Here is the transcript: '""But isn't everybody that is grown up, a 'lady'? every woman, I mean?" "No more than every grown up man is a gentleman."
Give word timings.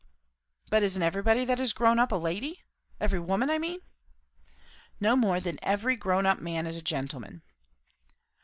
'""But 0.71 0.81
isn't 0.81 1.03
everybody 1.03 1.45
that 1.45 1.59
is 1.59 1.73
grown 1.73 1.99
up, 1.99 2.11
a 2.11 2.15
'lady'? 2.15 2.63
every 2.99 3.19
woman, 3.19 3.51
I 3.51 3.59
mean?" 3.59 3.81
"No 4.99 5.15
more 5.15 5.39
than 5.39 5.59
every 5.61 5.95
grown 5.95 6.25
up 6.25 6.39
man 6.39 6.65
is 6.65 6.75
a 6.75 6.81
gentleman." 6.81 7.43